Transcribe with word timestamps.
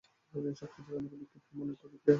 সবকিছুই 0.55 0.97
আমার 0.99 1.13
বিক্ষিপ্ত 1.13 1.47
মনের 1.57 1.77
প্রতিক্রিয়া! 1.79 2.09